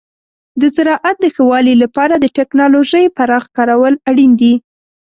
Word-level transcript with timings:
د 0.61 0.63
زراعت 0.75 1.15
د 1.21 1.25
ښه 1.35 1.43
والي 1.49 1.73
لپاره 1.83 2.15
د 2.17 2.25
تکنالوژۍ 2.37 3.05
پراخ 3.17 3.43
کارول 3.57 3.93
اړین 4.09 4.31
دي. 4.41 4.53